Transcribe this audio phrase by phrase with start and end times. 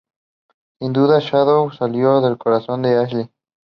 [0.79, 3.29] Sin duda "Shadow" salió del corazón de Ashlee.